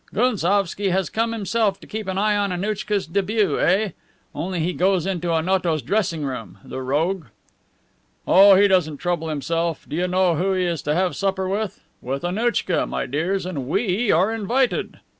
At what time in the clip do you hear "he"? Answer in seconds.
4.59-4.73, 8.55-8.67, 10.53-10.63